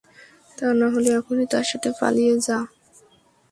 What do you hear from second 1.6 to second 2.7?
সাথে পালিয়ে যা।